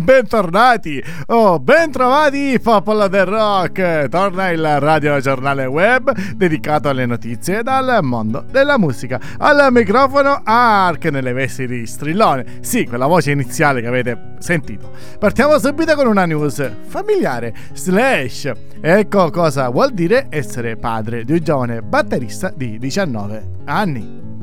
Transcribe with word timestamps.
Bentornati, 0.00 1.02
oh, 1.26 1.58
bentrovati 1.58 2.58
popolo 2.62 3.08
del 3.08 3.26
rock! 3.26 4.08
Torna 4.08 4.50
il 4.50 4.80
radio 4.80 5.18
giornale 5.20 5.66
web 5.66 6.12
dedicato 6.34 6.88
alle 6.88 7.04
notizie 7.04 7.62
dal 7.62 7.98
mondo 8.02 8.44
della 8.50 8.78
musica. 8.78 9.20
Al 9.38 9.68
microfono 9.70 10.40
Ark 10.44 11.06
nelle 11.06 11.32
vesti 11.32 11.66
di 11.66 11.86
strillone. 11.86 12.58
Sì, 12.60 12.86
quella 12.86 13.06
voce 13.06 13.32
iniziale 13.32 13.80
che 13.80 13.88
avete 13.88 14.34
sentito. 14.38 14.92
Partiamo 15.18 15.58
subito 15.58 15.94
con 15.94 16.06
una 16.06 16.26
news 16.26 16.70
familiare. 16.86 17.52
Slash. 17.72 18.52
Ecco 18.80 19.30
cosa 19.30 19.68
vuol 19.68 19.92
dire 19.92 20.26
essere 20.30 20.76
padre 20.76 21.24
di 21.24 21.32
un 21.32 21.40
giovane 21.40 21.82
batterista 21.82 22.52
di 22.54 22.78
19 22.78 23.48
anni. 23.64 24.37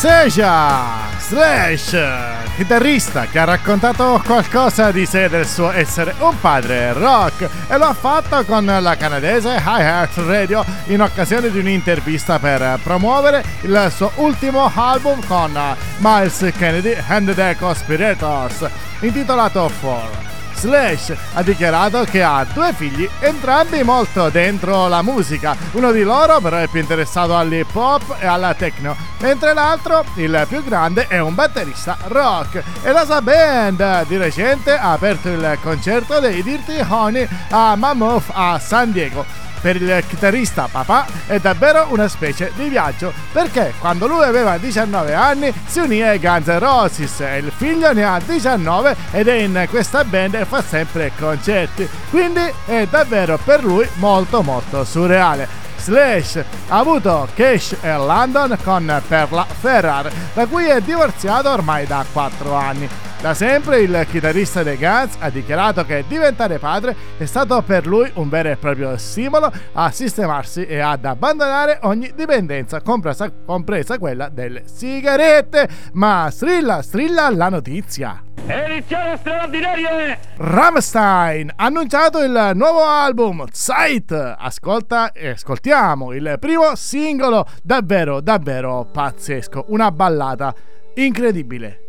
Anastasia 0.00 1.10
Slash, 1.18 1.96
chitarrista 2.54 3.26
che 3.26 3.40
ha 3.40 3.44
raccontato 3.44 4.22
qualcosa 4.24 4.92
di 4.92 5.04
sé 5.04 5.28
del 5.28 5.44
suo 5.44 5.72
essere 5.72 6.14
un 6.20 6.38
padre 6.38 6.92
rock 6.92 7.48
e 7.66 7.76
lo 7.76 7.86
ha 7.86 7.94
fatto 7.94 8.44
con 8.44 8.64
la 8.64 8.96
canadese 8.96 9.56
Hi-Hat 9.56 10.14
Radio 10.18 10.64
in 10.84 11.02
occasione 11.02 11.50
di 11.50 11.58
un'intervista 11.58 12.38
per 12.38 12.78
promuovere 12.80 13.42
il 13.62 13.92
suo 13.92 14.12
ultimo 14.16 14.70
album 14.72 15.18
con 15.26 15.58
Miles 15.96 16.48
Kennedy 16.56 16.96
and 17.08 17.34
the 17.34 17.56
Conspirators 17.58 18.68
intitolato 19.00 19.68
For. 19.68 20.37
Slash 20.58 21.14
ha 21.34 21.42
dichiarato 21.42 22.02
che 22.02 22.22
ha 22.22 22.44
due 22.52 22.72
figli, 22.72 23.08
entrambi 23.20 23.84
molto 23.84 24.28
dentro 24.28 24.88
la 24.88 25.02
musica. 25.02 25.56
Uno 25.72 25.92
di 25.92 26.02
loro 26.02 26.40
però 26.40 26.56
è 26.56 26.66
più 26.66 26.80
interessato 26.80 27.36
all'hip 27.36 27.74
hop 27.74 28.16
e 28.18 28.26
alla 28.26 28.54
techno, 28.54 28.96
mentre 29.20 29.54
l'altro, 29.54 30.04
il 30.14 30.44
più 30.48 30.64
grande, 30.64 31.06
è 31.06 31.20
un 31.20 31.34
batterista 31.34 31.96
rock. 32.08 32.62
E 32.82 32.90
la 32.90 33.04
sua 33.04 33.22
band 33.22 34.06
di 34.06 34.16
recente 34.16 34.76
ha 34.76 34.92
aperto 34.92 35.28
il 35.28 35.58
concerto 35.62 36.18
dei 36.18 36.42
Dirty 36.42 36.84
Honey 36.86 37.28
a 37.50 37.76
Mammoth 37.76 38.30
a 38.32 38.58
San 38.58 38.90
Diego 38.90 39.47
per 39.60 39.76
il 39.76 40.04
chitarrista 40.06 40.68
papà 40.70 41.06
è 41.26 41.38
davvero 41.38 41.86
una 41.90 42.08
specie 42.08 42.52
di 42.54 42.68
viaggio 42.68 43.12
perché 43.32 43.74
quando 43.78 44.06
lui 44.06 44.24
aveva 44.24 44.58
19 44.58 45.14
anni 45.14 45.52
si 45.66 45.80
unì 45.80 46.02
ai 46.02 46.18
Guns 46.18 46.46
N' 46.46 46.58
Roses 46.58 47.20
e 47.20 47.38
il 47.38 47.52
figlio 47.54 47.92
ne 47.92 48.04
ha 48.04 48.20
19 48.24 48.96
ed 49.12 49.28
è 49.28 49.34
in 49.34 49.66
questa 49.70 50.04
band 50.04 50.34
e 50.34 50.44
fa 50.44 50.62
sempre 50.62 51.12
concerti. 51.18 51.88
Quindi 52.10 52.42
è 52.66 52.86
davvero 52.88 53.38
per 53.42 53.64
lui 53.64 53.88
molto 53.94 54.42
molto 54.42 54.84
surreale. 54.84 55.66
Slash 55.78 56.44
ha 56.68 56.78
avuto 56.78 57.28
Cash 57.34 57.76
e 57.80 57.92
London 57.96 58.58
con 58.62 59.02
Perla 59.06 59.46
Ferrar 59.60 60.10
da 60.34 60.46
cui 60.46 60.66
è 60.66 60.80
divorziato 60.80 61.50
ormai 61.50 61.86
da 61.86 62.04
4 62.10 62.54
anni 62.54 62.88
da 63.20 63.34
sempre 63.34 63.80
il 63.80 64.06
chitarrista 64.08 64.62
dei 64.62 64.76
Guns 64.76 65.16
ha 65.18 65.28
dichiarato 65.28 65.84
che 65.84 66.04
diventare 66.06 66.58
padre 66.58 66.94
è 67.18 67.24
stato 67.24 67.60
per 67.62 67.84
lui 67.84 68.08
un 68.14 68.28
vero 68.28 68.50
e 68.50 68.56
proprio 68.56 68.96
stimolo 68.96 69.52
a 69.72 69.90
sistemarsi 69.90 70.64
e 70.64 70.78
ad 70.78 71.04
abbandonare 71.04 71.80
ogni 71.82 72.12
dipendenza, 72.14 72.80
compresa, 72.80 73.30
compresa 73.44 73.98
quella 73.98 74.28
delle 74.28 74.62
sigarette. 74.66 75.68
Ma 75.94 76.28
strilla, 76.30 76.80
strilla 76.80 77.28
la 77.30 77.48
notizia. 77.48 78.22
Edizione 78.46 79.16
straordinaria! 79.16 80.18
Rammstein 80.36 81.52
ha 81.56 81.64
annunciato 81.64 82.22
il 82.22 82.52
nuovo 82.54 82.84
album 82.84 83.44
Sight. 83.50 84.12
Ascolta 84.38 85.10
e 85.10 85.30
ascoltiamo 85.30 86.12
il 86.12 86.36
primo 86.38 86.76
singolo 86.76 87.46
davvero 87.62 88.20
davvero 88.20 88.88
pazzesco, 88.90 89.66
una 89.68 89.90
ballata 89.90 90.54
incredibile. 90.94 91.87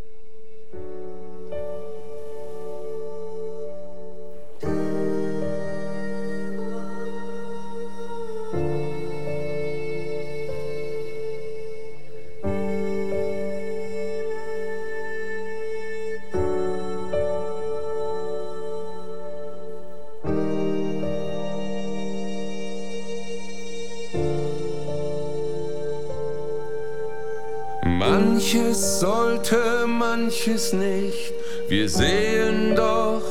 Manches 29.40 29.50
sollte, 29.50 29.88
manches 29.88 30.74
nicht. 30.74 31.34
Wir 31.68 31.90
sehen 31.90 32.76
doch, 32.76 33.22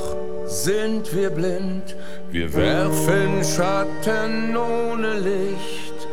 sind 0.47 1.15
wir 1.15 1.31
blind. 1.31 1.97
Wir 2.31 2.53
werfen 2.55 3.43
Schatten 3.45 4.57
ohne 4.57 5.15
Licht. 5.15 6.09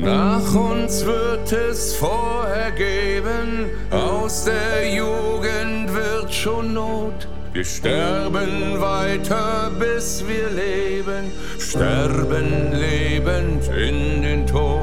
Nach 0.00 0.54
uns 0.54 1.04
wird 1.04 1.52
es 1.52 1.94
vorher 1.94 2.70
geben, 2.72 3.70
aus 3.90 4.44
der 4.44 4.88
Jugend 4.88 5.92
wird 5.94 6.32
schon 6.32 6.74
Not. 6.74 7.28
Wir 7.52 7.64
sterben 7.64 8.78
weiter, 8.80 9.70
bis 9.78 10.22
wir 10.28 10.50
leben, 10.50 11.32
sterben 11.58 12.72
lebend 12.72 13.68
in 13.68 14.22
den 14.22 14.46
Tod. 14.46 14.75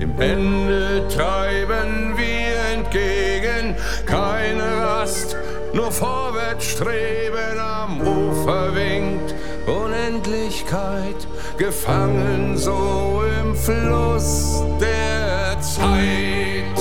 Dem 0.00 0.18
Ende 0.18 1.06
treiben 1.14 2.16
wir 2.16 2.56
entgegen, 2.72 3.76
keine 4.06 4.62
Rast, 4.82 5.36
nur 5.74 5.92
vorwärts 5.92 6.68
streben. 6.70 7.60
Am 7.60 8.00
Ufer 8.00 8.74
winkt 8.74 9.34
Unendlichkeit, 9.66 11.28
gefangen 11.58 12.56
so 12.56 13.24
im 13.42 13.54
Fluss 13.54 14.64
der 14.80 15.60
Zeit. 15.60 16.78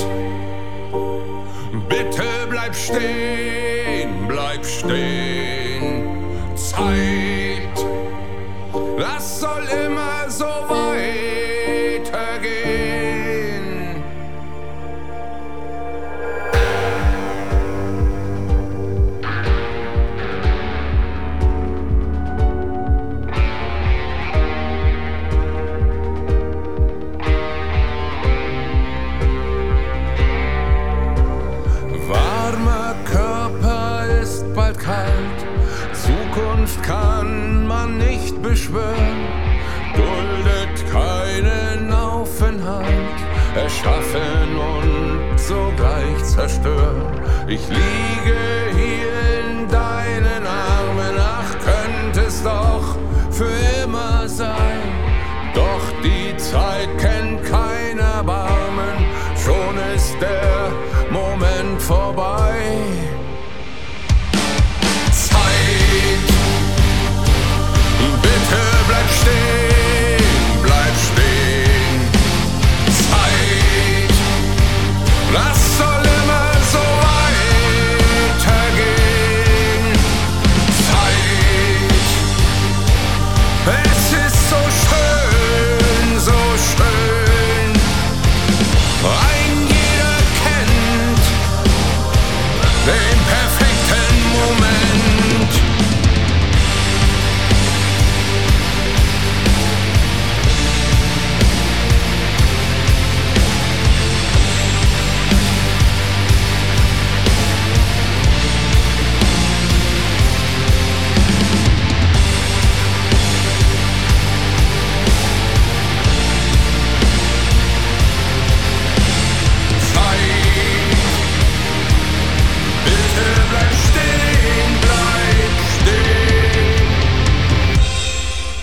Bitte 1.89 2.24
bleib 2.50 2.74
stehen, 2.74 4.30
bleib 4.30 4.66
stehen. 4.66 5.19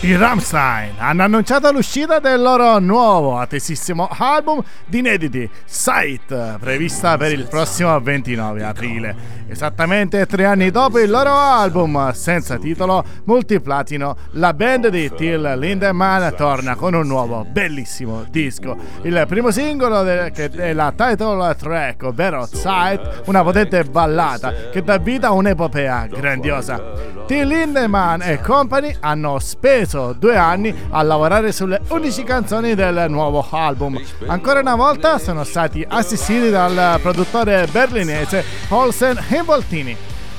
I 0.07 0.15
Ramstein 0.15 0.93
hanno 0.99 1.25
annunciato 1.25 1.73
l'uscita 1.73 2.21
del 2.21 2.41
loro 2.41 2.79
nuovo, 2.79 3.39
attesissimo 3.39 4.09
album 4.09 4.63
di 4.87 4.99
inediti, 4.99 5.51
Sight, 5.65 6.59
prevista 6.61 7.17
per 7.17 7.33
il 7.33 7.49
prossimo 7.49 7.99
29 7.99 8.63
aprile. 8.63 9.17
Esattamente 9.49 10.25
tre 10.27 10.45
anni 10.45 10.71
dopo 10.71 11.01
il 11.01 11.11
loro 11.11 11.33
album 11.33 12.13
senza 12.13 12.57
titolo 12.57 13.05
multiplatino, 13.25 14.17
la 14.33 14.55
band 14.55 14.89
di 14.91 15.11
Till 15.13 15.59
Lindemann 15.59 16.35
torna 16.37 16.77
con 16.77 16.95
un 16.95 17.07
nuovo 17.07 17.45
bellissimo 17.45 18.25
disco. 18.31 18.77
Il 19.03 19.25
primo 19.27 19.51
singolo 19.51 20.05
de- 20.05 20.31
che 20.31 20.51
è 20.51 20.73
la 20.73 20.93
title 20.97 21.57
track, 21.57 22.05
ovvero 22.05 22.47
Sight, 22.47 23.23
una 23.27 23.43
potente 23.43 23.83
ballata 23.83 24.53
che 24.71 24.85
dà 24.85 24.99
vita 24.99 25.29
a 25.29 25.33
un'epopea 25.33 26.07
grandiosa. 26.07 27.15
Till 27.27 27.49
Lindemann 27.49 28.23
e 28.23 28.41
company 28.41 28.95
hanno 29.01 29.41
speso 29.41 29.96
messo 29.97 30.13
due 30.13 30.37
anni 30.37 30.75
a 30.91 31.03
lavorare 31.03 31.53
sulle 31.53 31.81
11 31.89 32.23
canzoni 32.23 32.75
del 32.75 33.07
nuovo 33.09 33.47
album. 33.51 34.01
Ancora 34.27 34.61
una 34.61 34.77
volta 34.77 35.19
sono 35.19 35.43
stati 35.45 35.85
assistiti 35.89 36.51
dal 36.51 36.99
produttore 37.01 37.67
berlinese 37.71 38.45
Olsen 38.69 39.19
Himboltini. 39.29 39.97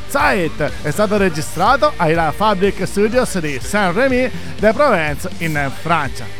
Sight 0.07 0.71
è 0.83 0.91
stato 0.91 1.17
registrato 1.17 1.91
ai 1.97 2.13
La 2.13 2.31
Fabric 2.31 2.87
Studios 2.87 3.37
di 3.39 3.59
Saint-Rémy 3.59 4.31
de 4.59 4.71
Provence 4.71 5.29
in 5.39 5.69
Francia. 5.81 6.36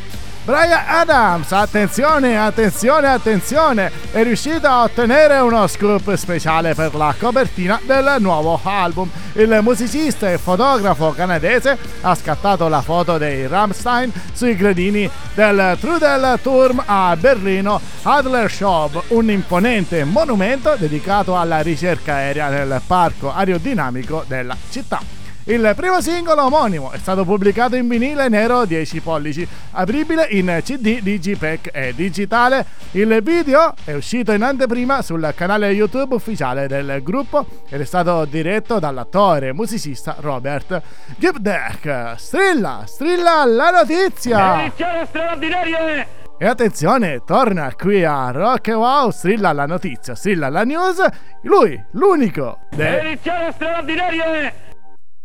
Brian 0.48 0.82
Adams, 0.88 1.52
attenzione, 1.52 2.40
attenzione, 2.40 3.10
attenzione, 3.10 3.92
è 4.14 4.24
riuscito 4.24 4.66
a 4.66 4.84
ottenere 4.84 5.40
uno 5.40 5.68
scoop 5.68 6.14
speciale 6.14 6.74
per 6.74 6.96
la 6.96 7.14
copertina 7.20 7.78
del 7.84 8.16
nuovo 8.20 8.58
album. 8.64 9.10
Il 9.34 9.60
musicista 9.62 10.32
e 10.32 10.38
fotografo 10.38 11.12
canadese 11.12 11.78
ha 12.00 12.16
scattato 12.16 12.70
la 12.70 12.82
foto 12.82 13.18
dei 13.18 13.46
Rammstein 13.46 14.10
sui 14.32 14.56
gradini 14.56 15.10
del 15.34 15.76
Trudel 15.82 16.40
Turm 16.42 16.82
a 16.86 17.14
Berlino 17.20 17.82
Adlershow, 18.04 19.04
un 19.10 19.30
imponente 19.30 20.06
monumento 20.06 20.76
dedicato 20.78 21.38
alla 21.38 21.60
ricerca 21.60 22.14
aerea 22.14 22.48
nel 22.48 22.82
parco 22.88 23.34
aerodinamico 23.34 24.24
della 24.26 24.56
città. 24.70 25.17
Il 25.50 25.74
primo 25.78 26.02
singolo 26.02 26.44
omonimo 26.44 26.92
è 26.92 26.98
stato 26.98 27.24
pubblicato 27.24 27.78
in 27.78 27.88
vinile 27.88 28.28
nero 28.28 28.66
10 28.66 29.00
pollici, 29.00 29.48
apribile 29.72 30.28
in 30.32 30.60
CD, 30.62 31.00
Digipack 31.00 31.70
e 31.72 31.94
digitale. 31.96 32.66
Il 32.92 33.22
video 33.24 33.74
è 33.86 33.94
uscito 33.94 34.34
in 34.34 34.44
anteprima 34.44 35.02
sul 35.02 35.32
canale 35.34 35.70
YouTube 35.70 36.16
ufficiale 36.16 36.68
del 36.68 37.00
gruppo 37.02 37.46
ed 37.70 37.80
è 37.80 37.86
stato 37.86 38.26
diretto 38.26 38.80
dall'attore 38.80 39.48
e 39.48 39.54
musicista 39.54 40.18
Robert 40.20 40.82
Gibdeck. 41.16 42.16
Strilla, 42.18 42.84
strilla 42.86 43.46
la 43.46 43.70
notizia! 43.70 44.64
Edizione 44.64 45.06
straordinaria! 45.06 46.08
E 46.38 46.46
attenzione, 46.46 47.24
torna 47.26 47.74
qui 47.74 48.04
a 48.04 48.32
Rock 48.32 48.68
Wow, 48.68 49.12
strilla 49.12 49.54
la 49.54 49.66
notizia, 49.66 50.14
strilla 50.14 50.50
la 50.50 50.66
news, 50.66 51.02
lui, 51.44 51.82
l'unico. 51.92 52.60
De- 52.76 53.00
Edizione 53.00 53.54
straordinaria! 53.54 54.66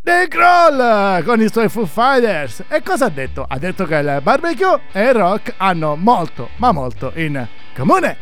Dave 0.04 0.26
Grohl 0.26 1.22
con 1.24 1.40
i 1.40 1.48
suoi 1.48 1.68
Foo 1.68 1.86
Fighters. 1.86 2.64
E 2.66 2.82
cosa 2.82 3.04
ha 3.04 3.08
detto? 3.08 3.46
Ha 3.48 3.56
detto 3.56 3.84
che 3.84 3.94
il 3.94 4.18
barbecue 4.20 4.80
e 4.90 5.04
il 5.04 5.14
rock 5.14 5.54
hanno 5.58 5.94
molto, 5.94 6.48
ma 6.56 6.72
molto 6.72 7.12
in 7.14 7.46
comune. 7.72 8.16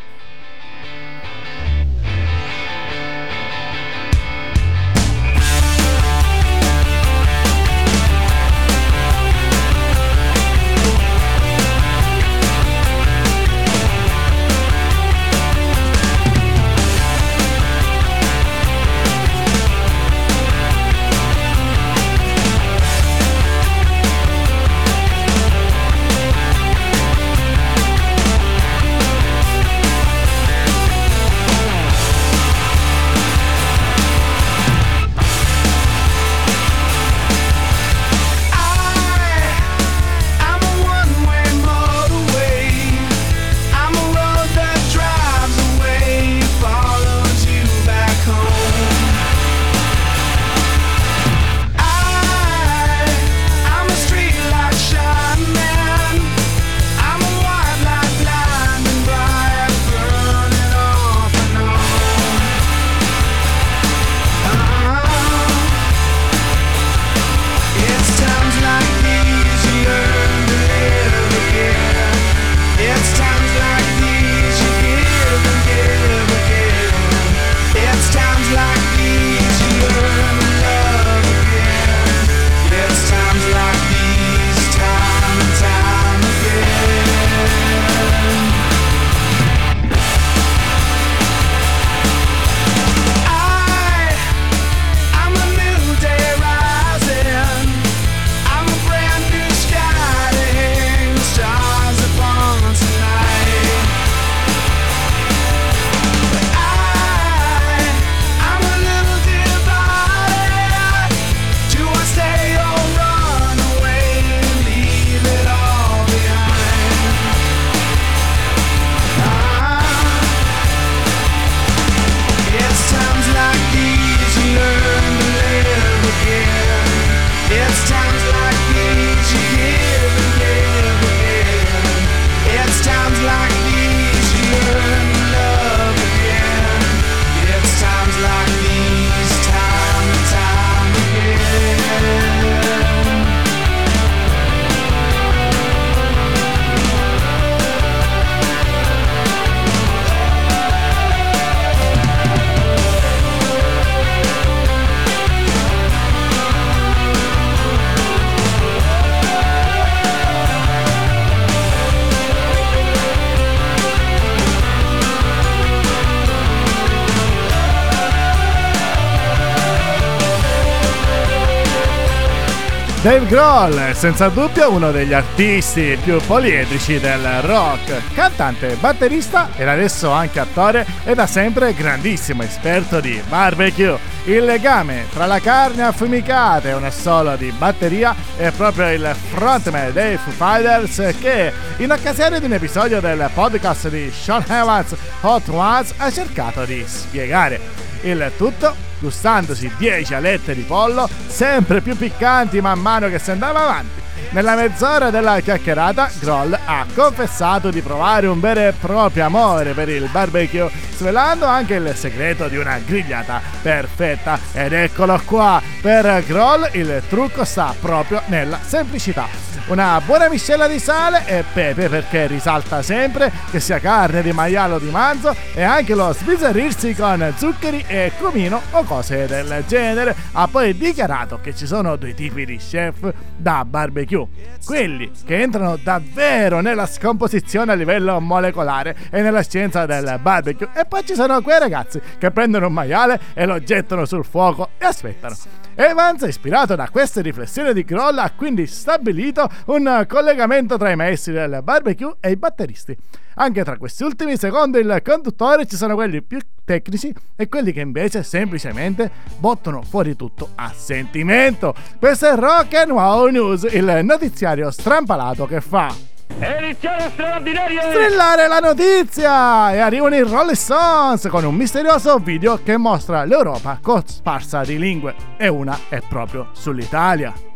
Dave 173.03 173.25
Grohl 173.25 173.95
senza 173.95 174.29
dubbio 174.29 174.71
uno 174.71 174.91
degli 174.91 175.15
artisti 175.15 175.97
più 176.03 176.21
poliedrici 176.21 177.01
del 177.01 177.41
rock, 177.41 178.13
cantante, 178.13 178.77
batterista 178.79 179.49
ed 179.57 179.69
adesso 179.69 180.11
anche 180.11 180.39
attore 180.39 180.85
e 181.05 181.15
da 181.15 181.27
sempre 181.27 181.73
grandissimo 181.73 182.43
esperto 182.43 183.01
di 183.01 183.19
barbecue. 183.27 183.99
Il 184.25 184.45
legame 184.45 185.07
tra 185.11 185.25
la 185.25 185.41
carne 185.41 185.85
affumicata 185.85 186.69
e 186.69 186.75
un 186.75 186.85
assolo 186.85 187.37
di 187.37 187.51
batteria 187.57 188.15
è 188.37 188.51
proprio 188.51 188.91
il 188.91 189.17
frontman 189.31 189.95
dei 189.95 190.19
Foo 190.19 190.33
Fighters 190.33 191.15
che, 191.19 191.51
in 191.79 191.91
occasione 191.91 192.39
di 192.39 192.45
un 192.45 192.53
episodio 192.53 193.01
del 193.01 193.31
podcast 193.33 193.89
di 193.89 194.13
Sean 194.13 194.45
Evans 194.47 194.95
Hot 195.23 195.49
Ones, 195.49 195.95
ha 195.97 196.11
cercato 196.11 196.67
di 196.67 196.85
spiegare. 196.87 197.89
Il 198.03 198.33
tutto 198.37 198.75
gustandosi 198.99 199.71
10 199.77 200.15
alette 200.15 200.55
di 200.55 200.63
pollo, 200.63 201.09
sempre 201.27 201.81
più 201.81 201.97
piccanti 201.97 202.61
man 202.61 202.79
mano 202.79 203.09
che 203.09 203.19
si 203.19 203.31
andava 203.31 203.63
avanti. 203.63 204.01
Nella 204.33 204.55
mezz'ora 204.55 205.11
della 205.11 205.41
chiacchierata, 205.41 206.09
Groll 206.21 206.57
ha 206.65 206.87
confessato 206.95 207.71
di 207.71 207.81
provare 207.81 208.29
un 208.29 208.39
vero 208.39 208.61
e 208.61 208.73
proprio 208.73 209.25
amore 209.25 209.73
per 209.73 209.89
il 209.89 210.09
barbecue, 210.09 210.71
svelando 210.93 211.47
anche 211.47 211.75
il 211.75 211.93
segreto 211.97 212.47
di 212.47 212.57
una 212.57 212.79
grigliata 212.79 213.41
perfetta. 213.61 214.39
Ed 214.53 214.73
eccolo 214.73 215.21
qua, 215.25 215.61
per 215.83 216.23
Groll 216.27 216.69
il 216.75 217.03
trucco 217.09 217.43
sta 217.45 217.75
proprio 217.81 218.23
nella 218.27 218.61
semplicità. 218.63 219.27
Una 219.67 220.01
buona 220.05 220.29
miscela 220.29 220.67
di 220.67 220.79
sale 220.79 221.25
e 221.27 221.45
pepe 221.53 221.89
perché 221.89 222.27
risalta 222.27 222.83
sempre 222.83 223.31
che 223.51 223.61
sia 223.61 223.79
carne 223.79 224.23
di 224.23 224.33
maialo 224.33 224.77
o 224.77 224.79
di 224.79 224.91
manzo 224.91 225.35
e 225.55 225.63
anche 225.63 225.95
lo 225.95 226.13
sbizzarrirsi 226.13 226.95
con 226.95 227.33
zuccheri 227.37 227.85
e 227.87 228.13
comino 228.19 228.61
o 228.73 228.83
cose 228.83 229.27
del 229.27 229.63
genere. 229.69 230.15
Ha 230.33 230.49
poi 230.49 230.77
dichiarato 230.77 231.39
che 231.41 231.55
ci 231.55 231.67
sono 231.67 231.95
due 231.97 232.15
tipi 232.15 232.45
di 232.45 232.57
chef 232.57 233.13
da 233.37 233.65
barbecue. 233.65 234.20
Quelli 234.65 235.11
che 235.25 235.41
entrano 235.41 235.77
davvero 235.77 236.61
nella 236.61 236.87
scomposizione 236.87 237.73
a 237.73 237.75
livello 237.75 238.21
molecolare 238.21 238.97
e 239.11 239.23
nella 239.23 239.43
scienza 239.43 239.87
del 239.87 240.19
barbecue 240.21 240.69
e 240.75 240.85
poi 240.85 241.05
ci 241.05 241.15
sono 241.15 241.41
quei 241.43 241.59
ragazzi 241.59 242.01
che 242.19 242.31
prendono 242.31 242.67
un 242.67 242.73
maiale 242.73 243.21
e 243.35 243.47
lo 243.47 243.63
gettano 243.63 244.05
sul 244.05 244.25
fuoco 244.25 244.71
e 244.79 244.85
aspettano. 244.85 245.37
Evans, 245.83 246.21
ispirato 246.25 246.75
da 246.75 246.91
queste 246.91 247.23
riflessioni 247.23 247.73
di 247.73 247.85
Groll, 247.85 248.19
ha 248.19 248.31
quindi 248.37 248.67
stabilito 248.67 249.49
un 249.69 250.05
collegamento 250.07 250.77
tra 250.77 250.91
i 250.91 250.95
maestri 250.95 251.33
del 251.33 251.61
barbecue 251.63 252.17
e 252.21 252.33
i 252.33 252.37
batteristi. 252.37 252.95
Anche 253.37 253.65
tra 253.65 253.79
questi 253.79 254.03
ultimi, 254.03 254.37
secondo 254.37 254.79
il 254.79 255.01
conduttore, 255.03 255.65
ci 255.65 255.77
sono 255.77 255.95
quelli 255.95 256.21
più 256.21 256.39
tecnici 256.67 257.15
e 257.35 257.49
quelli 257.49 257.73
che 257.73 257.81
invece 257.81 258.23
semplicemente 258.23 259.11
bottano 259.39 259.81
fuori 259.81 260.17
tutto 260.17 260.51
a 260.57 260.71
sentimento. 260.75 261.75
Questo 261.99 262.29
è 262.29 262.35
Rock 262.35 262.75
and 262.75 262.91
Wow 262.91 263.29
News, 263.29 263.63
il 263.71 264.01
notiziario 264.03 264.71
strampalato 264.71 265.47
che 265.47 265.63
fa 265.63 266.10
Edizione 266.39 267.11
straordinaria! 267.11 267.83
strillare 267.83 268.47
la 268.47 268.59
notizia! 268.61 269.73
E 269.73 269.79
arrivano 269.79 270.15
i 270.15 270.21
Rolling 270.21 270.53
Stones 270.53 271.27
con 271.29 271.45
un 271.45 271.55
misterioso 271.55 272.19
video 272.19 272.61
che 272.63 272.77
mostra 272.77 273.25
l'Europa 273.25 273.79
cosparsa 273.83 274.63
di 274.63 274.79
lingue 274.79 275.15
e 275.37 275.49
una 275.49 275.79
è 275.89 276.01
proprio 276.09 276.49
sull'Italia. 276.53 277.50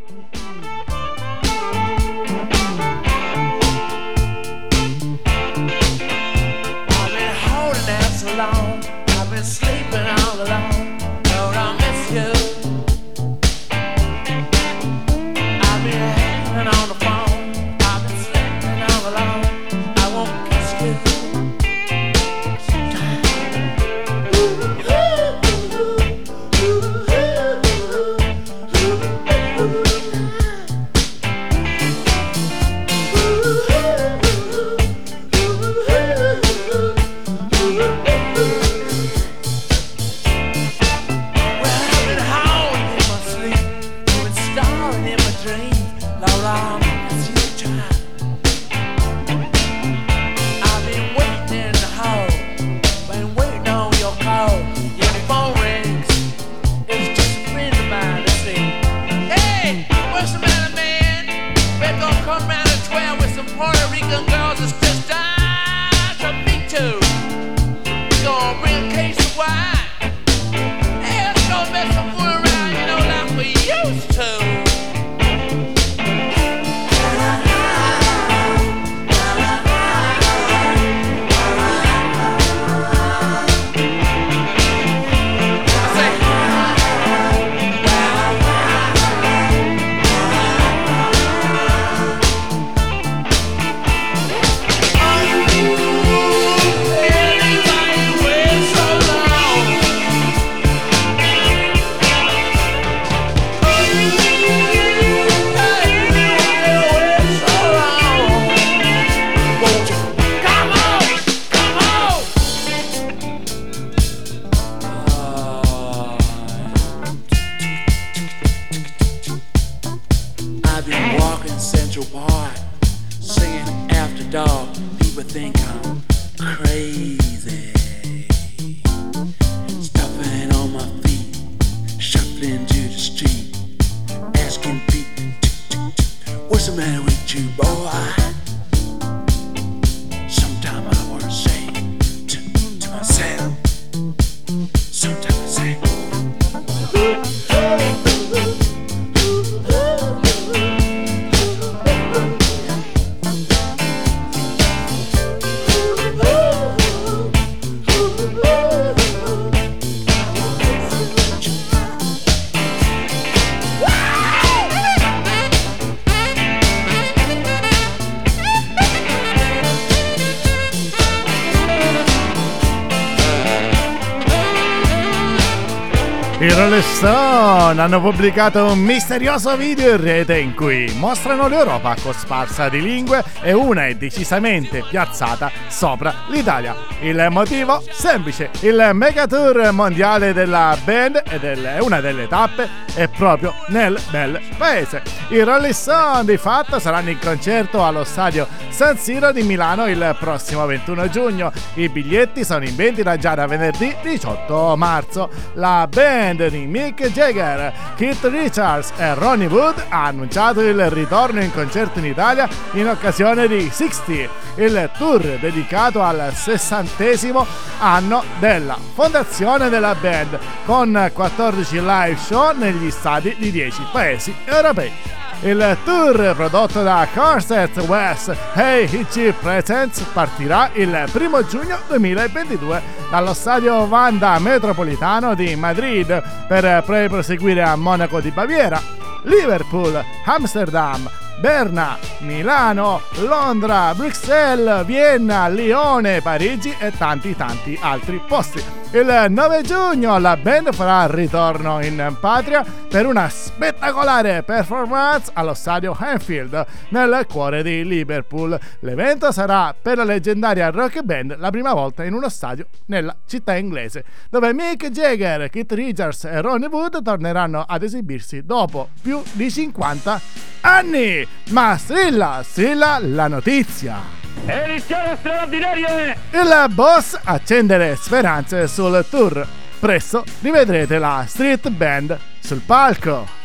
I 176.45 176.52
Rolling 176.52 176.83
Stone 176.83 177.80
hanno 177.80 178.02
pubblicato 178.02 178.67
un 178.67 178.78
misterioso 178.78 179.57
video 179.57 179.93
in 179.93 179.97
rete 179.97 180.37
in 180.37 180.54
cui 180.54 180.93
mostrano 180.99 181.49
l'Europa 181.49 181.97
cosparsa 181.99 182.69
di 182.69 182.83
lingue 182.83 183.25
e 183.41 183.54
una 183.54 183.87
è 183.87 183.95
decisamente 183.95 184.85
piazzata 184.87 185.50
sopra 185.69 186.13
l'Italia. 186.28 186.76
Il 187.00 187.28
motivo? 187.30 187.83
Semplice, 187.91 188.50
il 188.61 188.91
mega 188.93 189.26
tour 189.26 189.71
mondiale 189.73 190.35
della 190.35 190.76
band 190.85 191.23
e 191.30 191.78
una 191.80 192.00
delle 192.00 192.28
tappe 192.28 192.69
è 192.93 193.09
proprio 193.09 193.54
nel 193.69 193.99
bel 194.11 194.39
paese. 194.59 195.00
I 195.28 195.41
Rolling 195.41 195.73
Stone 195.73 196.26
di 196.26 196.37
fatto 196.37 196.78
saranno 196.78 197.09
in 197.09 197.19
concerto 197.19 197.83
allo 197.83 198.04
stadio 198.04 198.47
San 198.69 198.99
Siro 198.99 199.33
di 199.33 199.43
Milano 199.43 199.87
il 199.87 200.15
prossimo 200.21 200.67
21 200.67 201.09
giugno. 201.09 201.52
I 201.75 201.89
biglietti 201.89 202.45
sono 202.45 202.65
in 202.65 202.76
vendita 202.76 203.17
già 203.17 203.35
da 203.35 203.47
venerdì 203.47 203.97
18 204.02 204.76
marzo. 204.76 205.30
La 205.54 205.89
band 205.89 206.33
band 206.34 206.49
di 206.49 206.66
Mick 206.66 207.06
Jagger, 207.12 207.73
Keith 207.97 208.25
Richards 208.25 208.92
e 208.97 209.14
Ronnie 209.14 209.47
Wood 209.47 209.84
ha 209.88 210.06
annunciato 210.06 210.60
il 210.60 210.90
ritorno 210.90 211.40
in 211.40 211.52
concerto 211.52 211.99
in 212.00 212.06
Italia 212.06 212.49
in 212.73 212.88
occasione 212.88 213.47
di 213.47 213.70
60, 213.70 214.28
il 214.56 214.90
tour 214.97 215.20
dedicato 215.38 216.02
al 216.02 216.32
sessantesimo 216.34 217.47
anno 217.78 218.25
della 218.38 218.76
fondazione 218.94 219.68
della 219.68 219.94
band, 219.94 220.38
con 220.64 221.10
14 221.12 221.80
live 221.80 222.16
show 222.16 222.56
negli 222.56 222.90
stadi 222.90 223.34
di 223.38 223.50
10 223.50 223.82
paesi 223.92 224.34
europei. 224.44 225.24
Il 225.45 225.76
tour 225.85 226.33
prodotto 226.35 226.83
da 226.83 227.07
Corset 227.13 227.76
West 227.80 228.35
Hey 228.54 228.89
Hitchy 228.91 229.30
Presents 229.33 230.00
partirà 230.15 230.71
il 230.73 231.07
1 231.13 231.47
giugno 231.47 231.78
2022 231.87 232.80
dallo 233.11 233.35
stadio 233.35 233.83
Wanda 233.83 234.39
Metropolitano 234.39 235.35
di 235.35 235.54
Madrid 235.54 236.47
per 236.49 236.83
poi 236.87 237.11
proseguire 237.11 237.61
a 237.63 237.76
Monaco 237.76 238.21
di 238.21 238.30
Baviera, 238.30 238.80
Liverpool, 239.25 240.02
Amsterdam, 240.25 241.11
Berna, 241.41 241.99
Milano, 242.21 243.02
Londra, 243.17 243.93
Bruxelles, 243.95 244.87
Vienna, 244.87 245.49
Lione, 245.49 246.23
Parigi 246.23 246.75
e 246.78 246.91
tanti 246.97 247.37
tanti 247.37 247.78
altri 247.83 248.19
posti. 248.26 248.83
Il 248.95 249.26
9 249.28 249.63
giugno 249.63 250.19
la 250.21 250.37
band 250.37 250.73
farà 250.73 251.13
ritorno 251.13 251.83
in 251.83 252.17
patria 252.21 252.65
per 252.89 253.07
una 253.07 253.28
spettacolare 253.28 254.45
performance 254.45 255.33
allo 255.35 255.52
stadio 255.52 255.97
Anfield 255.99 256.65
nel 256.91 257.26
cuore 257.28 257.65
di 257.65 257.85
Liverpool. 257.85 258.57
L'evento 258.83 259.33
sarà 259.33 259.75
per 259.75 259.97
la 259.97 260.04
leggendaria 260.04 260.71
rock 260.71 261.02
band 261.02 261.35
la 261.39 261.50
prima 261.50 261.75
volta 261.75 262.04
in 262.04 262.15
uno 262.15 262.28
stadio 262.28 262.67
nella 262.87 263.17
città 263.26 263.57
inglese, 263.57 264.04
dove 264.30 264.54
Mick 264.54 264.89
Jagger, 264.91 265.50
Keith 265.50 265.73
Richards 265.73 266.26
e 266.26 266.41
Ronnie 266.41 266.69
Wood 266.69 267.02
torneranno 267.02 267.65
ad 267.67 267.83
esibirsi 267.83 268.45
dopo 268.45 268.91
più 269.02 269.21
di 269.33 269.50
50 269.50 270.21
anni. 270.61 271.26
Ma 271.49 271.76
strilla, 271.76 272.43
strilla 272.45 273.00
la 273.00 273.26
notizia! 273.26 274.24
Edizione 274.47 275.16
straordinaria! 275.18 276.16
Il 276.30 276.66
boss 276.75 277.18
accende 277.23 277.78
le 277.78 277.97
speranze 277.99 278.66
sul 278.68 279.04
tour. 279.08 279.47
Presto 279.78 280.25
rivedrete 280.40 280.99
la 280.99 281.25
street 281.26 281.68
band 281.70 282.18
sul 282.40 282.60
palco. 282.60 283.44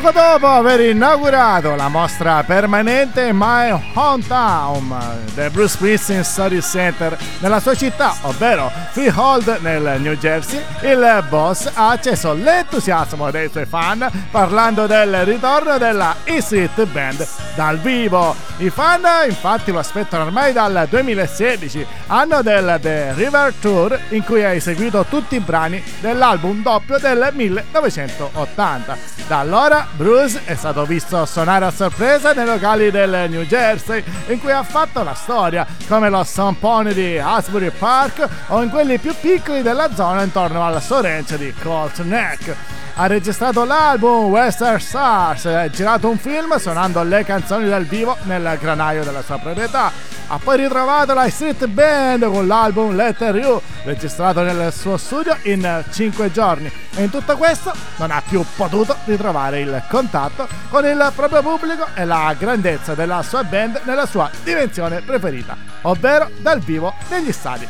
Poco 0.00 0.10
dopo 0.10 0.48
aver 0.48 0.80
inaugurato 0.80 1.76
la 1.76 1.86
mostra 1.86 2.42
permanente 2.42 3.30
My 3.32 3.70
Hometown 3.94 4.92
del 5.34 5.52
Bruce 5.52 5.74
Springsteen 5.74 6.24
Study 6.24 6.60
Center 6.60 7.16
nella 7.38 7.60
sua 7.60 7.76
città, 7.76 8.12
ovvero 8.22 8.72
Freehold 8.90 9.58
nel 9.60 10.00
New 10.00 10.14
Jersey, 10.14 10.60
il 10.82 11.24
boss 11.28 11.70
ha 11.72 11.90
acceso 11.90 12.32
l'entusiasmo 12.32 13.30
dei 13.30 13.48
suoi 13.48 13.66
fan 13.66 14.10
parlando 14.32 14.88
del 14.88 15.24
ritorno 15.24 15.78
della 15.78 16.16
E 16.24 16.40
Street 16.40 16.86
Band 16.86 17.24
dal 17.54 17.78
vivo. 17.78 18.34
I 18.56 18.70
fan 18.70 19.02
infatti 19.28 19.70
lo 19.70 19.78
aspettano 19.78 20.24
ormai 20.24 20.52
dal 20.52 20.86
2016, 20.88 21.86
anno 22.08 22.42
del 22.42 22.78
The 22.80 23.12
River 23.14 23.52
Tour 23.60 24.00
in 24.08 24.24
cui 24.24 24.44
ha 24.44 24.52
eseguito 24.52 25.04
tutti 25.08 25.36
i 25.36 25.40
brani 25.40 25.80
dell'album 26.00 26.62
doppio 26.62 26.98
del 26.98 27.30
1980. 27.32 28.96
Da 29.26 29.38
allora 29.38 29.83
Bruce 29.92 30.42
è 30.44 30.54
stato 30.54 30.84
visto 30.84 31.24
suonare 31.24 31.64
a 31.64 31.70
sorpresa 31.70 32.32
nei 32.32 32.44
locali 32.46 32.90
del 32.90 33.30
New 33.30 33.42
Jersey 33.42 34.02
in 34.26 34.40
cui 34.40 34.50
ha 34.50 34.62
fatto 34.62 35.02
la 35.02 35.14
storia, 35.14 35.66
come 35.88 36.08
lo 36.08 36.24
Sampone 36.24 36.92
di 36.92 37.18
Asbury 37.18 37.70
Park 37.70 38.28
o 38.48 38.62
in 38.62 38.70
quelli 38.70 38.98
più 38.98 39.14
piccoli 39.20 39.62
della 39.62 39.94
zona 39.94 40.22
intorno 40.22 40.64
al 40.64 40.82
suo 40.82 41.00
ranch 41.00 41.36
di 41.36 41.52
Colt 41.62 42.00
Neck. 42.00 42.54
Ha 42.96 43.06
registrato 43.06 43.64
l'album 43.64 44.30
Western 44.30 44.78
Stars 44.78 45.46
e 45.46 45.54
ha 45.54 45.70
girato 45.70 46.08
un 46.08 46.18
film 46.18 46.56
suonando 46.58 47.02
le 47.02 47.24
canzoni 47.24 47.68
dal 47.68 47.84
vivo 47.84 48.16
nel 48.22 48.56
granaio 48.60 49.02
della 49.02 49.22
sua 49.22 49.38
proprietà. 49.38 50.13
Ha 50.26 50.38
poi 50.42 50.56
ritrovato 50.56 51.12
la 51.12 51.28
Street 51.28 51.66
Band 51.66 52.24
con 52.24 52.46
l'album 52.46 52.96
Letter 52.96 53.36
You, 53.36 53.60
registrato 53.84 54.40
nel 54.42 54.72
suo 54.72 54.96
studio 54.96 55.36
in 55.42 55.84
5 55.90 56.32
giorni. 56.32 56.72
E 56.94 57.02
in 57.02 57.10
tutto 57.10 57.36
questo 57.36 57.72
non 57.96 58.10
ha 58.10 58.22
più 58.26 58.42
potuto 58.56 58.96
ritrovare 59.04 59.60
il 59.60 59.82
contatto 59.88 60.48
con 60.70 60.86
il 60.86 61.12
proprio 61.14 61.42
pubblico 61.42 61.86
e 61.94 62.06
la 62.06 62.34
grandezza 62.38 62.94
della 62.94 63.22
sua 63.22 63.44
band 63.44 63.82
nella 63.84 64.06
sua 64.06 64.30
dimensione 64.42 65.02
preferita, 65.02 65.56
ovvero 65.82 66.30
dal 66.38 66.60
vivo 66.60 66.94
negli 67.10 67.32
stadi. 67.32 67.68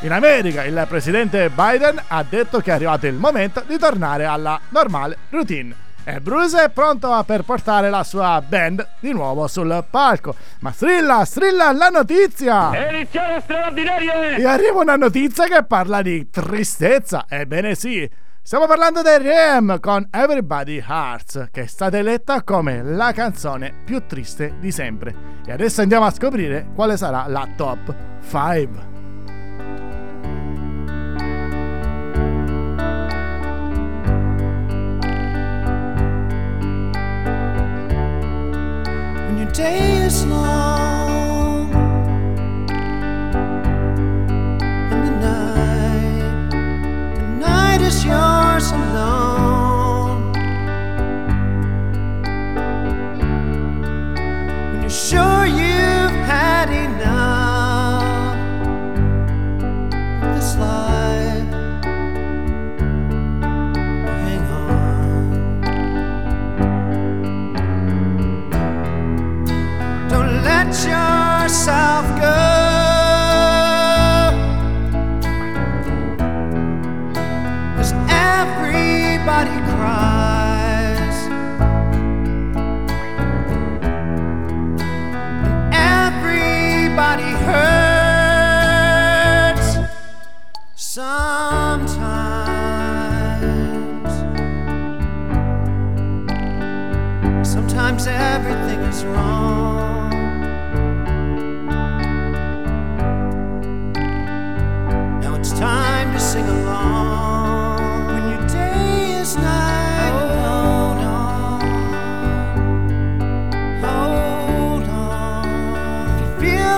In 0.00 0.12
America 0.12 0.62
il 0.62 0.84
presidente 0.88 1.50
Biden 1.50 2.00
ha 2.06 2.24
detto 2.28 2.60
che 2.60 2.70
è 2.70 2.74
arrivato 2.74 3.06
il 3.06 3.14
momento 3.14 3.64
di 3.66 3.78
tornare 3.78 4.26
alla 4.26 4.60
normale 4.68 5.16
routine. 5.30 5.85
E 6.08 6.20
Bruce 6.20 6.62
è 6.62 6.68
pronto 6.70 7.20
per 7.26 7.42
portare 7.42 7.90
la 7.90 8.04
sua 8.04 8.40
band 8.40 8.90
di 9.00 9.12
nuovo 9.12 9.48
sul 9.48 9.84
palco. 9.90 10.36
Ma 10.60 10.70
strilla, 10.70 11.24
strilla 11.24 11.72
la 11.72 11.88
notizia! 11.88 12.70
Edizione 12.90 13.40
straordinaria! 13.40 14.36
E 14.36 14.46
arriva 14.46 14.82
una 14.82 14.94
notizia 14.94 15.46
che 15.46 15.64
parla 15.64 16.02
di 16.02 16.30
tristezza. 16.30 17.24
Ebbene 17.28 17.74
sì, 17.74 18.08
stiamo 18.40 18.68
parlando 18.68 19.02
dei 19.02 19.18
Rem 19.18 19.80
con 19.80 20.06
Everybody 20.12 20.80
Hearts, 20.86 21.48
che 21.50 21.62
è 21.62 21.66
stata 21.66 21.98
eletta 21.98 22.44
come 22.44 22.84
la 22.84 23.10
canzone 23.10 23.74
più 23.84 24.06
triste 24.06 24.54
di 24.60 24.70
sempre. 24.70 25.12
E 25.44 25.50
adesso 25.50 25.80
andiamo 25.80 26.06
a 26.06 26.12
scoprire 26.12 26.68
quale 26.72 26.96
sarà 26.96 27.24
la 27.26 27.48
top 27.56 27.92
5. 28.30 28.95
Day 39.56 40.04
is 40.04 40.26
long 40.26 41.72
and 44.92 45.02
the 45.02 45.10
night, 45.18 46.50
the 47.14 47.26
night 47.38 47.80
is 47.80 48.04
yours 48.04 48.70
alone. 48.72 50.32
When 54.72 54.82
you're 54.82 54.90
sure 54.90 55.46
you've 55.46 55.65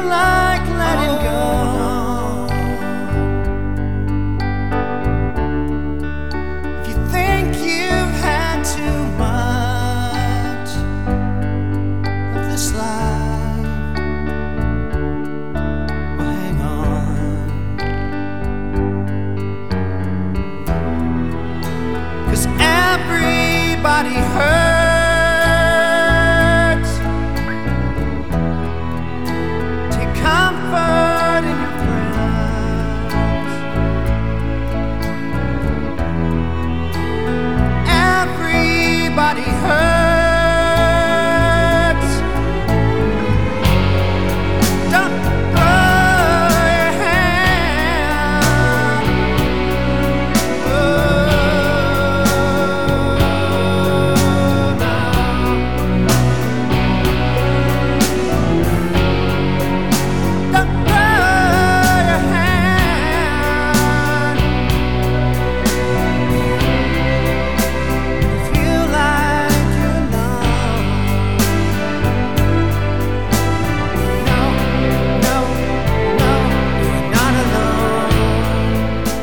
Love. 0.01 0.38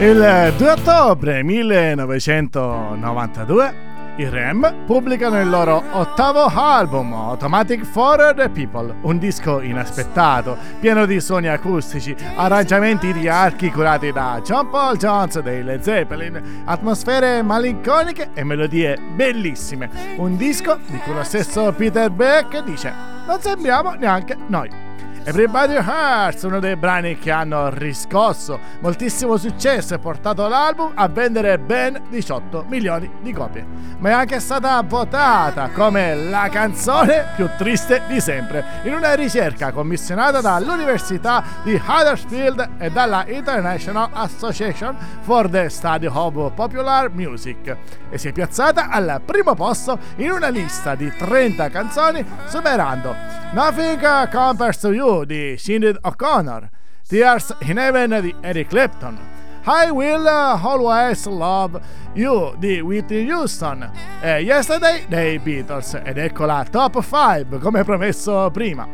Il 0.05 0.53
2 0.55 0.69
ottobre 0.69 1.41
1992 1.41 3.73
i 4.17 4.29
Rem 4.29 4.83
pubblicano 4.85 5.41
il 5.41 5.49
loro 5.49 5.81
ottavo 5.93 6.45
album, 6.45 7.11
Automatic 7.11 7.83
for 7.83 8.33
the 8.35 8.47
People, 8.49 8.97
un 9.01 9.17
disco 9.17 9.61
inaspettato, 9.61 10.57
pieno 10.79 11.07
di 11.07 11.19
suoni 11.19 11.47
acustici, 11.47 12.15
arrangiamenti 12.35 13.13
di 13.13 13.27
archi 13.27 13.71
curati 13.71 14.11
da 14.11 14.39
John 14.43 14.69
Paul 14.69 14.97
Jones 14.97 15.39
dei 15.39 15.63
Led 15.63 15.81
Zeppelin, 15.81 16.61
atmosfere 16.65 17.41
malinconiche 17.41 18.29
e 18.35 18.43
melodie 18.43 18.99
bellissime. 19.15 19.89
Un 20.17 20.37
disco 20.37 20.77
di 20.85 20.99
cui 20.99 21.15
lo 21.15 21.23
stesso 21.23 21.73
Peter 21.75 22.11
Beck 22.11 22.63
dice: 22.63 22.93
Non 23.25 23.41
sembriamo 23.41 23.95
neanche 23.95 24.37
noi. 24.49 24.84
Everybody 25.27 25.75
Hurts, 25.75 26.43
uno 26.43 26.59
dei 26.59 26.75
brani 26.75 27.17
che 27.17 27.31
hanno 27.31 27.69
riscosso 27.69 28.59
moltissimo 28.81 29.37
successo 29.37 29.95
e 29.95 29.97
portato 29.97 30.47
l'album 30.47 30.91
a 30.93 31.07
vendere 31.07 31.57
ben 31.57 31.99
18 32.09 32.65
milioni 32.67 33.09
di 33.21 33.33
copie. 33.33 33.65
Ma 33.97 34.09
è 34.09 34.11
anche 34.11 34.39
stata 34.39 34.79
votata 34.83 35.69
come 35.73 36.13
la 36.13 36.47
canzone 36.51 37.29
più 37.35 37.49
triste 37.57 38.03
di 38.07 38.21
sempre 38.21 38.63
in 38.83 38.93
una 38.93 39.15
ricerca 39.15 39.71
commissionata 39.71 40.41
dall'Università 40.41 41.43
di 41.63 41.73
Huddersfield 41.73 42.73
e 42.77 42.91
dalla 42.91 43.25
International 43.27 44.09
Association 44.13 44.95
for 45.21 45.49
the 45.49 45.69
Study 45.69 46.05
of 46.05 46.51
Popular 46.53 47.09
Music 47.09 47.75
e 48.11 48.17
si 48.19 48.27
è 48.27 48.31
piazzata 48.31 48.89
al 48.89 49.21
primo 49.25 49.55
posto 49.55 49.97
in 50.17 50.29
una 50.29 50.49
lista 50.49 50.93
di 50.93 51.11
30 51.11 51.69
canzoni 51.69 52.23
superando 52.45 53.15
Nothing 53.53 54.29
Compares 54.29 54.79
to 54.79 54.91
You 54.91 55.14
di 55.23 55.55
Sinead 55.57 55.99
O'Connor, 56.01 56.69
Tears 57.07 57.55
in 57.61 57.77
Heaven 57.77 58.19
di 58.21 58.35
Eric 58.41 58.67
Clapton, 58.67 59.17
I 59.65 59.89
Will 59.89 60.27
Always 60.27 61.25
Love 61.25 61.79
You 62.13 62.55
di 62.57 62.79
Whitney 62.81 63.29
Houston 63.31 63.89
e 64.21 64.41
Yesterday 64.41 65.05
dei 65.07 65.39
Beatles 65.39 65.99
ed 66.03 66.17
ecco 66.17 66.45
la 66.45 66.65
top 66.69 67.01
5 67.01 67.59
come 67.59 67.83
promesso 67.83 68.49
prima. 68.51 68.87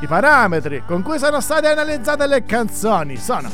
I 0.00 0.06
parametri 0.06 0.82
con 0.86 1.02
cui 1.02 1.18
sono 1.18 1.40
state 1.40 1.68
analizzate 1.68 2.26
le 2.26 2.44
canzoni 2.44 3.16
sono 3.16 3.48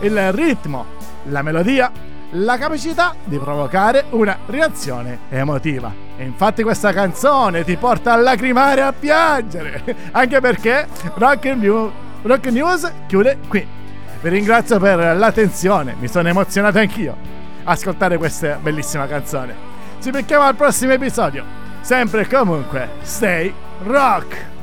il 0.00 0.32
ritmo, 0.32 0.86
la 1.24 1.42
melodia, 1.42 1.90
la 2.30 2.58
capacità 2.58 3.14
di 3.24 3.38
provocare 3.38 4.04
una 4.10 4.38
reazione 4.46 5.20
emotiva. 5.28 5.92
E 6.16 6.24
infatti 6.24 6.62
questa 6.62 6.92
canzone 6.92 7.64
ti 7.64 7.76
porta 7.76 8.12
a 8.12 8.16
lacrimare 8.16 8.80
e 8.80 8.84
a 8.84 8.92
piangere, 8.92 9.82
anche 10.12 10.40
perché 10.40 10.86
Rock, 11.14 11.44
New- 11.46 11.90
Rock 12.22 12.46
News 12.46 12.92
chiude 13.06 13.38
qui. 13.48 13.66
Vi 14.20 14.28
ringrazio 14.28 14.78
per 14.78 15.16
l'attenzione, 15.16 15.94
mi 15.98 16.08
sono 16.08 16.28
emozionato 16.28 16.78
anch'io 16.78 17.34
ascoltare 17.66 18.16
questa 18.16 18.58
bellissima 18.60 19.06
canzone. 19.06 19.54
Ci 20.00 20.10
becchiamo 20.10 20.44
al 20.44 20.56
prossimo 20.56 20.92
episodio. 20.92 21.44
Sempre 21.80 22.22
e 22.22 22.28
comunque, 22.28 22.90
stay 23.02 23.52
rock! 23.84 24.55